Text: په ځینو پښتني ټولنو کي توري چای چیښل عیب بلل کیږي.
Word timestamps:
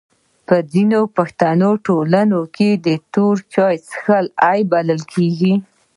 په 0.47 0.55
ځینو 0.71 0.99
پښتني 1.17 1.71
ټولنو 1.87 2.39
کي 2.55 2.69
توري 3.13 3.43
چای 3.53 3.75
چیښل 3.87 4.25
عیب 4.47 4.65
بلل 4.71 5.01
کیږي. 5.13 5.53